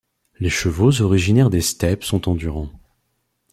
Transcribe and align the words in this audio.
Les 0.39 0.49
chevaux 0.49 0.99
originaires 1.03 1.51
des 1.51 1.61
steppes 1.61 2.03
sont 2.03 2.27
endurants. 2.27 2.71